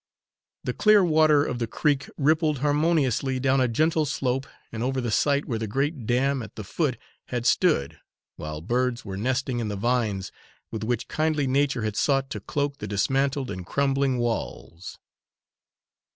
The 0.63 0.73
clear 0.73 1.05
water 1.05 1.45
of 1.45 1.59
the 1.59 1.67
creek 1.67 2.09
rippled 2.17 2.57
harmoniously 2.57 3.39
down 3.39 3.61
a 3.61 3.67
gentle 3.67 4.07
slope 4.07 4.47
and 4.71 4.81
over 4.81 4.99
the 4.99 5.11
site 5.11 5.45
where 5.45 5.59
the 5.59 5.67
great 5.67 6.07
dam 6.07 6.41
at 6.41 6.55
the 6.55 6.63
foot 6.63 6.97
had 7.25 7.45
stood, 7.45 7.99
while 8.35 8.61
birds 8.61 9.05
were 9.05 9.15
nesting 9.15 9.59
in 9.59 9.67
the 9.67 9.75
vines 9.75 10.31
with 10.71 10.83
which 10.83 11.07
kindly 11.07 11.45
nature 11.45 11.83
had 11.83 11.95
sought 11.95 12.31
to 12.31 12.39
cloak 12.39 12.79
the 12.79 12.87
dismantled 12.87 13.51
and 13.51 13.67
crumbling 13.67 14.17
walls. 14.17 14.97